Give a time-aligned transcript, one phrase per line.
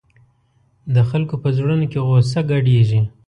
[0.95, 3.01] د خلکو په زړونو کې غوسه ګډېږي.